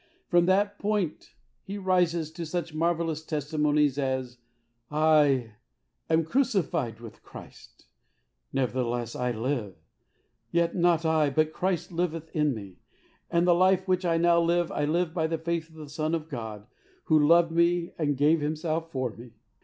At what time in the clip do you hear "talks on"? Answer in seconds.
18.39-18.41